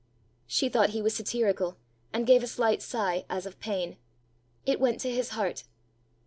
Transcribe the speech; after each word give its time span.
She 0.47 0.67
thought 0.67 0.89
he 0.97 1.01
was 1.03 1.15
satirical, 1.15 1.77
and 2.11 2.25
gave 2.25 2.41
a 2.41 2.47
slight 2.47 2.81
sigh 2.81 3.23
as 3.29 3.45
of 3.45 3.59
pain. 3.59 3.97
It 4.65 4.79
went 4.79 4.99
to 5.01 5.11
his 5.11 5.29
heart. 5.37 5.65